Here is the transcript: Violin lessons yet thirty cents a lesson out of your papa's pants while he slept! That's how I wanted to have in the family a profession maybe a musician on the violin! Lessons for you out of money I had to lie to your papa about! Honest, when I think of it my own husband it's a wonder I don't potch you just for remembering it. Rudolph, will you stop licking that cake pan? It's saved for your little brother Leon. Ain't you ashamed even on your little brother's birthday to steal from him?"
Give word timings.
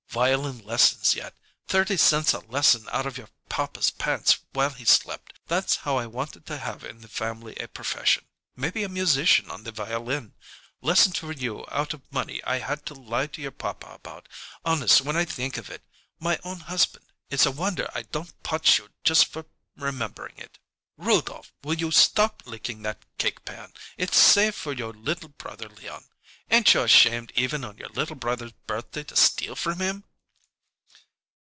Violin 0.11 0.59
lessons 0.65 1.15
yet 1.15 1.33
thirty 1.69 1.95
cents 1.95 2.33
a 2.33 2.39
lesson 2.39 2.85
out 2.91 3.05
of 3.05 3.17
your 3.17 3.29
papa's 3.47 3.89
pants 3.91 4.39
while 4.51 4.71
he 4.71 4.83
slept! 4.83 5.39
That's 5.47 5.77
how 5.77 5.95
I 5.95 6.05
wanted 6.05 6.45
to 6.47 6.57
have 6.57 6.83
in 6.83 6.99
the 6.99 7.07
family 7.07 7.55
a 7.55 7.69
profession 7.69 8.25
maybe 8.53 8.83
a 8.83 8.89
musician 8.89 9.49
on 9.49 9.63
the 9.63 9.71
violin! 9.71 10.33
Lessons 10.81 11.17
for 11.19 11.31
you 11.31 11.65
out 11.71 11.93
of 11.93 12.11
money 12.11 12.43
I 12.43 12.59
had 12.59 12.85
to 12.87 12.93
lie 12.93 13.27
to 13.27 13.41
your 13.41 13.51
papa 13.53 13.87
about! 13.87 14.27
Honest, 14.65 14.99
when 14.99 15.15
I 15.15 15.23
think 15.23 15.55
of 15.55 15.69
it 15.69 15.81
my 16.19 16.37
own 16.43 16.59
husband 16.59 17.05
it's 17.29 17.45
a 17.45 17.51
wonder 17.51 17.89
I 17.95 18.01
don't 18.01 18.43
potch 18.43 18.79
you 18.79 18.89
just 19.05 19.27
for 19.27 19.45
remembering 19.77 20.37
it. 20.37 20.59
Rudolph, 20.97 21.53
will 21.63 21.75
you 21.75 21.89
stop 21.89 22.43
licking 22.45 22.81
that 22.81 23.01
cake 23.17 23.45
pan? 23.45 23.71
It's 23.95 24.17
saved 24.17 24.57
for 24.57 24.73
your 24.73 24.91
little 24.91 25.29
brother 25.29 25.69
Leon. 25.69 26.03
Ain't 26.49 26.73
you 26.73 26.81
ashamed 26.81 27.31
even 27.37 27.63
on 27.63 27.77
your 27.77 27.87
little 27.89 28.17
brother's 28.17 28.51
birthday 28.67 29.03
to 29.05 29.15
steal 29.15 29.55
from 29.55 29.79
him?" 29.79 30.03